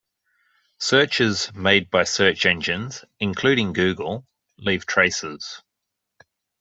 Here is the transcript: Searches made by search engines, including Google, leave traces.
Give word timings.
Searches 0.79 1.53
made 1.53 1.91
by 1.91 2.05
search 2.05 2.47
engines, 2.47 3.05
including 3.19 3.71
Google, 3.71 4.25
leave 4.57 4.87
traces. 4.87 5.61